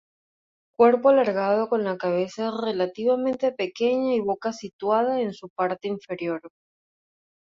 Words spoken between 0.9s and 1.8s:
alargado